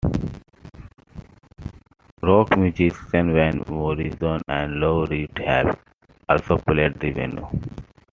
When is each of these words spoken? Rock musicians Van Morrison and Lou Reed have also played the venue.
Rock 2.23 2.57
musicians 2.57 3.33
Van 3.35 3.63
Morrison 3.69 4.41
and 4.47 4.79
Lou 4.79 5.05
Reed 5.05 5.29
have 5.45 5.77
also 6.27 6.57
played 6.57 6.99
the 6.99 7.11
venue. 7.11 7.47